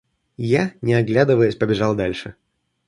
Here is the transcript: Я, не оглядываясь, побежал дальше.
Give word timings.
Я, 0.55 0.73
не 0.81 0.95
оглядываясь, 0.95 1.55
побежал 1.55 1.93
дальше. 1.95 2.33